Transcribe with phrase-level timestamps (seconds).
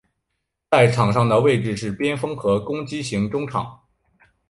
[0.71, 3.81] 在场上的位置是边锋和攻击型中场。